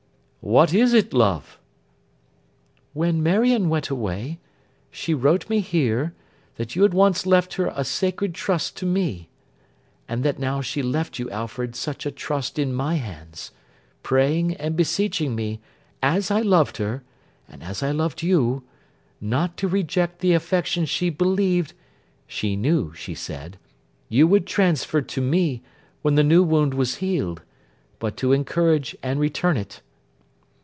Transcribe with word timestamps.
'What 0.43 0.73
is 0.73 0.95
it, 0.95 1.13
love?' 1.13 1.59
'When 2.93 3.21
Marion 3.21 3.69
went 3.69 3.91
away, 3.91 4.39
she 4.89 5.13
wrote 5.13 5.47
me, 5.51 5.59
here, 5.59 6.15
that 6.55 6.75
you 6.75 6.81
had 6.81 6.95
once 6.95 7.27
left 7.27 7.53
her 7.53 7.67
a 7.75 7.83
sacred 7.85 8.33
trust 8.33 8.75
to 8.77 8.87
me, 8.87 9.29
and 10.09 10.23
that 10.23 10.39
now 10.39 10.59
she 10.59 10.81
left 10.81 11.19
you, 11.19 11.29
Alfred, 11.29 11.75
such 11.75 12.07
a 12.07 12.11
trust 12.11 12.57
in 12.57 12.73
my 12.73 12.95
hands: 12.95 13.51
praying 14.01 14.55
and 14.55 14.75
beseeching 14.75 15.35
me, 15.35 15.59
as 16.01 16.31
I 16.31 16.41
loved 16.41 16.77
her, 16.77 17.03
and 17.47 17.61
as 17.61 17.83
I 17.83 17.91
loved 17.91 18.23
you, 18.23 18.63
not 19.21 19.57
to 19.57 19.67
reject 19.67 20.21
the 20.21 20.33
affection 20.33 20.87
she 20.87 21.11
believed 21.11 21.73
(she 22.25 22.55
knew, 22.55 22.95
she 22.95 23.13
said) 23.13 23.59
you 24.09 24.25
would 24.25 24.47
transfer 24.47 25.01
to 25.03 25.21
me 25.21 25.61
when 26.01 26.15
the 26.15 26.23
new 26.23 26.41
wound 26.41 26.73
was 26.73 26.95
healed, 26.95 27.43
but 27.99 28.17
to 28.17 28.31
encourage 28.33 28.97
and 29.03 29.19
return 29.19 29.55
it. 29.55 29.81